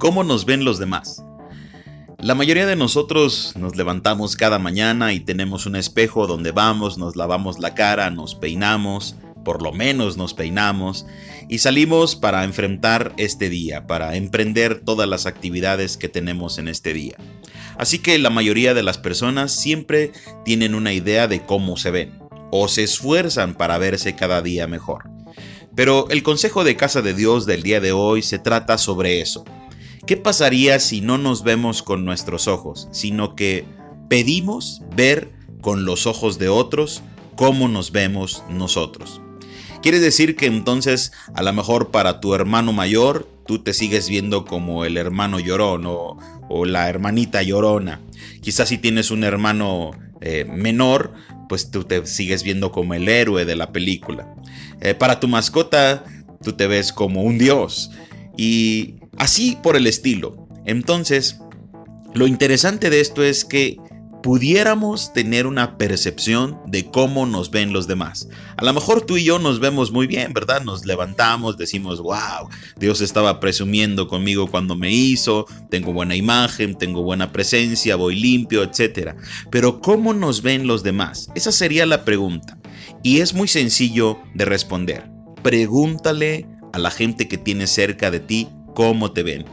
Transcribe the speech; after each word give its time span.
¿Cómo 0.00 0.24
nos 0.24 0.46
ven 0.46 0.64
los 0.64 0.78
demás? 0.78 1.22
La 2.18 2.34
mayoría 2.34 2.64
de 2.64 2.74
nosotros 2.74 3.52
nos 3.54 3.76
levantamos 3.76 4.34
cada 4.34 4.58
mañana 4.58 5.12
y 5.12 5.20
tenemos 5.20 5.66
un 5.66 5.76
espejo 5.76 6.26
donde 6.26 6.52
vamos, 6.52 6.96
nos 6.96 7.16
lavamos 7.16 7.58
la 7.58 7.74
cara, 7.74 8.08
nos 8.08 8.34
peinamos, 8.34 9.16
por 9.44 9.62
lo 9.62 9.72
menos 9.72 10.16
nos 10.16 10.32
peinamos, 10.32 11.04
y 11.50 11.58
salimos 11.58 12.16
para 12.16 12.44
enfrentar 12.44 13.12
este 13.18 13.50
día, 13.50 13.86
para 13.86 14.16
emprender 14.16 14.80
todas 14.80 15.06
las 15.06 15.26
actividades 15.26 15.98
que 15.98 16.08
tenemos 16.08 16.56
en 16.56 16.68
este 16.68 16.94
día. 16.94 17.18
Así 17.76 17.98
que 17.98 18.18
la 18.18 18.30
mayoría 18.30 18.72
de 18.72 18.82
las 18.82 18.96
personas 18.96 19.52
siempre 19.52 20.12
tienen 20.46 20.74
una 20.74 20.94
idea 20.94 21.28
de 21.28 21.44
cómo 21.44 21.76
se 21.76 21.90
ven, 21.90 22.18
o 22.50 22.68
se 22.68 22.84
esfuerzan 22.84 23.54
para 23.54 23.76
verse 23.76 24.16
cada 24.16 24.40
día 24.40 24.66
mejor. 24.66 25.10
Pero 25.76 26.08
el 26.08 26.22
consejo 26.22 26.64
de 26.64 26.76
Casa 26.76 27.02
de 27.02 27.12
Dios 27.12 27.44
del 27.44 27.62
día 27.62 27.80
de 27.80 27.92
hoy 27.92 28.22
se 28.22 28.38
trata 28.38 28.78
sobre 28.78 29.20
eso. 29.20 29.44
¿Qué 30.10 30.16
pasaría 30.16 30.80
si 30.80 31.00
no 31.00 31.18
nos 31.18 31.44
vemos 31.44 31.84
con 31.84 32.04
nuestros 32.04 32.48
ojos, 32.48 32.88
sino 32.90 33.36
que 33.36 33.64
pedimos 34.08 34.82
ver 34.96 35.30
con 35.60 35.84
los 35.84 36.08
ojos 36.08 36.36
de 36.36 36.48
otros 36.48 37.04
cómo 37.36 37.68
nos 37.68 37.92
vemos 37.92 38.42
nosotros? 38.50 39.20
Quiere 39.82 40.00
decir 40.00 40.34
que 40.34 40.46
entonces 40.46 41.12
a 41.32 41.44
lo 41.44 41.52
mejor 41.52 41.92
para 41.92 42.18
tu 42.18 42.34
hermano 42.34 42.72
mayor 42.72 43.28
tú 43.46 43.60
te 43.60 43.72
sigues 43.72 44.08
viendo 44.08 44.44
como 44.44 44.84
el 44.84 44.96
hermano 44.96 45.38
llorón 45.38 45.84
o, 45.86 46.18
la 46.66 46.88
hermanita 46.88 47.44
llorona. 47.44 48.00
Quizás 48.40 48.68
si 48.68 48.78
tienes 48.78 49.12
un 49.12 49.22
hermano 49.22 49.92
eh, 50.22 50.44
menor, 50.44 51.12
pues 51.48 51.70
tú 51.70 51.84
te 51.84 52.04
sigues 52.04 52.42
viendo 52.42 52.72
como 52.72 52.94
el 52.94 53.08
héroe 53.08 53.44
de 53.44 53.54
la 53.54 53.70
película. 53.70 54.34
Eh, 54.80 54.94
para 54.94 55.20
tu 55.20 55.28
mascota, 55.28 56.02
tú 56.42 56.54
te 56.54 56.66
ves 56.66 56.92
como 56.92 57.22
un 57.22 57.38
dios. 57.38 57.92
Y 58.36 58.96
así 59.16 59.58
por 59.62 59.76
el 59.76 59.86
estilo. 59.86 60.48
Entonces, 60.64 61.38
lo 62.14 62.26
interesante 62.26 62.90
de 62.90 63.00
esto 63.00 63.22
es 63.22 63.44
que 63.44 63.78
pudiéramos 64.22 65.12
tener 65.12 65.46
una 65.46 65.78
percepción 65.78 66.58
de 66.66 66.90
cómo 66.90 67.26
nos 67.26 67.50
ven 67.50 67.72
los 67.72 67.86
demás. 67.86 68.28
A 68.56 68.64
lo 68.64 68.72
mejor 68.72 69.02
tú 69.02 69.16
y 69.16 69.24
yo 69.24 69.38
nos 69.38 69.60
vemos 69.60 69.92
muy 69.92 70.06
bien, 70.06 70.32
¿verdad? 70.32 70.62
Nos 70.62 70.84
levantamos, 70.84 71.56
decimos, 71.56 72.00
wow, 72.00 72.48
Dios 72.76 73.00
estaba 73.00 73.40
presumiendo 73.40 74.08
conmigo 74.08 74.50
cuando 74.50 74.76
me 74.76 74.90
hizo, 74.90 75.46
tengo 75.70 75.92
buena 75.92 76.16
imagen, 76.16 76.76
tengo 76.76 77.02
buena 77.02 77.32
presencia, 77.32 77.96
voy 77.96 78.16
limpio, 78.16 78.62
etc. 78.62 79.14
Pero 79.50 79.80
¿cómo 79.80 80.12
nos 80.12 80.42
ven 80.42 80.66
los 80.66 80.82
demás? 80.82 81.30
Esa 81.34 81.52
sería 81.52 81.86
la 81.86 82.04
pregunta. 82.04 82.58
Y 83.02 83.20
es 83.20 83.32
muy 83.32 83.48
sencillo 83.48 84.18
de 84.34 84.44
responder. 84.44 85.10
Pregúntale 85.42 86.46
a 86.72 86.78
la 86.78 86.90
gente 86.90 87.28
que 87.28 87.38
tienes 87.38 87.70
cerca 87.70 88.10
de 88.10 88.20
ti 88.20 88.48
cómo 88.74 89.12
te 89.12 89.22
ven. 89.22 89.44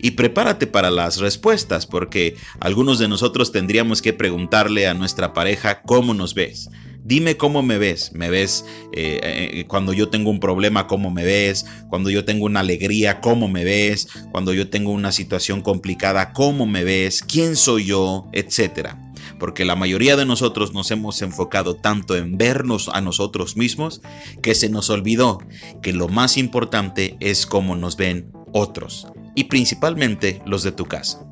Y 0.00 0.12
prepárate 0.12 0.66
para 0.66 0.90
las 0.90 1.18
respuestas, 1.18 1.86
porque 1.86 2.36
algunos 2.60 2.98
de 2.98 3.08
nosotros 3.08 3.52
tendríamos 3.52 4.02
que 4.02 4.12
preguntarle 4.12 4.86
a 4.86 4.94
nuestra 4.94 5.32
pareja 5.32 5.82
cómo 5.82 6.14
nos 6.14 6.34
ves. 6.34 6.70
Dime 7.04 7.36
cómo 7.36 7.62
me 7.62 7.78
ves. 7.78 8.12
¿Me 8.12 8.30
ves 8.30 8.64
eh, 8.92 9.20
eh, 9.22 9.64
cuando 9.66 9.92
yo 9.92 10.08
tengo 10.08 10.30
un 10.30 10.38
problema? 10.38 10.86
¿Cómo 10.86 11.10
me 11.10 11.24
ves? 11.24 11.66
Cuando 11.88 12.10
yo 12.10 12.24
tengo 12.24 12.46
una 12.46 12.60
alegría, 12.60 13.20
¿cómo 13.20 13.48
me 13.48 13.64
ves? 13.64 14.08
Cuando 14.30 14.54
yo 14.54 14.70
tengo 14.70 14.92
una 14.92 15.10
situación 15.10 15.62
complicada, 15.62 16.32
¿cómo 16.32 16.64
me 16.64 16.84
ves? 16.84 17.22
¿Quién 17.22 17.56
soy 17.56 17.86
yo? 17.86 18.28
Etcétera 18.32 19.01
porque 19.42 19.64
la 19.64 19.74
mayoría 19.74 20.14
de 20.14 20.24
nosotros 20.24 20.72
nos 20.72 20.92
hemos 20.92 21.20
enfocado 21.20 21.74
tanto 21.74 22.14
en 22.14 22.38
vernos 22.38 22.88
a 22.88 23.00
nosotros 23.00 23.56
mismos 23.56 24.00
que 24.40 24.54
se 24.54 24.68
nos 24.68 24.88
olvidó 24.88 25.40
que 25.82 25.92
lo 25.92 26.06
más 26.06 26.36
importante 26.36 27.16
es 27.18 27.44
cómo 27.44 27.74
nos 27.74 27.96
ven 27.96 28.30
otros, 28.52 29.08
y 29.34 29.44
principalmente 29.44 30.40
los 30.46 30.62
de 30.62 30.70
tu 30.70 30.84
casa. 30.84 31.26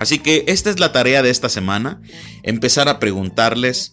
Así 0.00 0.18
que 0.18 0.46
esta 0.48 0.68
es 0.68 0.80
la 0.80 0.90
tarea 0.90 1.22
de 1.22 1.30
esta 1.30 1.48
semana, 1.48 2.02
empezar 2.42 2.88
a 2.88 2.98
preguntarles, 2.98 3.92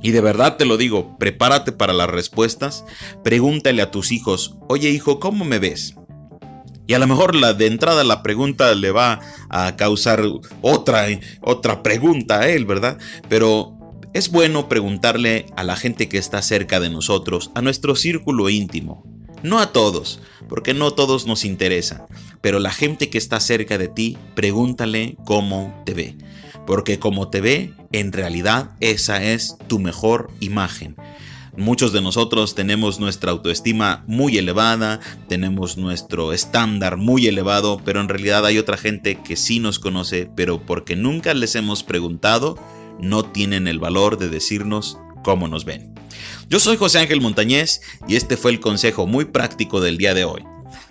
y 0.00 0.12
de 0.12 0.22
verdad 0.22 0.56
te 0.56 0.64
lo 0.64 0.78
digo, 0.78 1.18
prepárate 1.18 1.72
para 1.72 1.92
las 1.92 2.08
respuestas, 2.08 2.86
pregúntale 3.22 3.82
a 3.82 3.90
tus 3.90 4.12
hijos, 4.12 4.56
oye 4.70 4.88
hijo, 4.88 5.20
¿cómo 5.20 5.44
me 5.44 5.58
ves? 5.58 5.96
Y 6.86 6.94
a 6.94 6.98
lo 6.98 7.06
mejor 7.06 7.34
la 7.34 7.54
de 7.54 7.66
entrada 7.66 8.04
la 8.04 8.22
pregunta 8.22 8.74
le 8.74 8.90
va 8.90 9.20
a 9.48 9.76
causar 9.76 10.22
otra, 10.60 11.06
otra 11.40 11.82
pregunta 11.82 12.40
a 12.40 12.48
él, 12.48 12.64
¿verdad? 12.64 12.98
Pero 13.28 13.78
es 14.14 14.30
bueno 14.30 14.68
preguntarle 14.68 15.46
a 15.56 15.64
la 15.64 15.76
gente 15.76 16.08
que 16.08 16.18
está 16.18 16.42
cerca 16.42 16.80
de 16.80 16.90
nosotros, 16.90 17.50
a 17.54 17.62
nuestro 17.62 17.96
círculo 17.96 18.50
íntimo. 18.50 19.04
No 19.42 19.58
a 19.58 19.72
todos, 19.72 20.20
porque 20.48 20.74
no 20.74 20.92
todos 20.92 21.26
nos 21.26 21.44
interesa, 21.44 22.06
pero 22.40 22.60
la 22.60 22.70
gente 22.70 23.10
que 23.10 23.18
está 23.18 23.40
cerca 23.40 23.78
de 23.78 23.88
ti, 23.88 24.18
pregúntale 24.34 25.16
cómo 25.24 25.82
te 25.84 25.94
ve. 25.94 26.16
Porque 26.66 26.98
como 26.98 27.28
te 27.28 27.40
ve, 27.40 27.72
en 27.90 28.12
realidad 28.12 28.70
esa 28.80 29.22
es 29.22 29.56
tu 29.66 29.78
mejor 29.78 30.30
imagen. 30.40 30.94
Muchos 31.56 31.92
de 31.92 32.00
nosotros 32.00 32.54
tenemos 32.54 32.98
nuestra 32.98 33.30
autoestima 33.30 34.04
muy 34.06 34.38
elevada, 34.38 35.00
tenemos 35.28 35.76
nuestro 35.76 36.32
estándar 36.32 36.96
muy 36.96 37.26
elevado, 37.26 37.78
pero 37.84 38.00
en 38.00 38.08
realidad 38.08 38.46
hay 38.46 38.56
otra 38.56 38.78
gente 38.78 39.20
que 39.22 39.36
sí 39.36 39.60
nos 39.60 39.78
conoce, 39.78 40.30
pero 40.34 40.64
porque 40.64 40.96
nunca 40.96 41.34
les 41.34 41.54
hemos 41.54 41.82
preguntado, 41.82 42.58
no 42.98 43.24
tienen 43.26 43.68
el 43.68 43.78
valor 43.78 44.16
de 44.16 44.30
decirnos 44.30 44.98
cómo 45.22 45.46
nos 45.46 45.66
ven. 45.66 45.92
Yo 46.48 46.58
soy 46.58 46.78
José 46.78 47.00
Ángel 47.00 47.20
Montañez 47.20 47.82
y 48.08 48.16
este 48.16 48.38
fue 48.38 48.50
el 48.50 48.60
consejo 48.60 49.06
muy 49.06 49.26
práctico 49.26 49.82
del 49.82 49.98
día 49.98 50.14
de 50.14 50.24
hoy. 50.24 50.42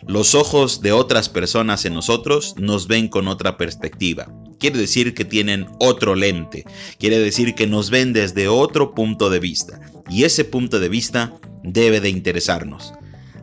Los 0.06 0.36
ojos 0.36 0.82
de 0.82 0.92
otras 0.92 1.28
personas 1.28 1.86
en 1.86 1.96
nosotros 1.96 2.54
nos 2.58 2.88
ven 2.88 3.08
con 3.08 3.28
otra 3.28 3.58
perspectiva. 3.58 4.32
Quiere 4.60 4.78
decir 4.78 5.16
que 5.16 5.26
tienen 5.26 5.68
otro 5.80 6.14
lente. 6.14 6.66
Quiere 7.00 7.18
decir 7.18 7.56
que 7.56 7.66
nos 7.66 7.90
ven 7.90 8.14
desde 8.14 8.48
otro 8.48 8.94
punto 8.94 9.32
de 9.32 9.40
vista. 9.40 9.80
Y 10.12 10.26
ese 10.26 10.44
punto 10.44 10.80
de 10.80 10.90
vista 10.90 11.34
debe 11.64 12.02
de 12.02 12.10
interesarnos. 12.10 12.94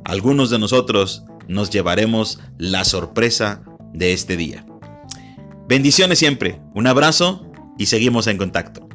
Algunos 0.05 0.51
de 0.51 0.59
nosotros 0.59 1.25
nos 1.49 1.71
llevaremos 1.71 2.41
la 2.59 2.85
sorpresa 2.85 3.63
de 3.95 4.13
este 4.13 4.37
día. 4.37 4.67
Bendiciones 5.67 6.19
siempre. 6.19 6.61
Un 6.75 6.87
abrazo 6.87 7.51
y 7.79 7.87
seguimos 7.87 8.27
en 8.27 8.37
contacto. 8.37 8.88